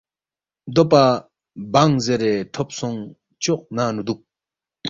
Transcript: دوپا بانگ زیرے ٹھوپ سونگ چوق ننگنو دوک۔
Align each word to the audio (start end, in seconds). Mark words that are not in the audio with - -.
دوپا 0.73 1.03
بانگ 1.73 1.95
زیرے 2.05 2.33
ٹھوپ 2.53 2.69
سونگ 2.77 2.99
چوق 3.43 3.61
ننگنو 3.75 4.01
دوک۔ 4.07 4.19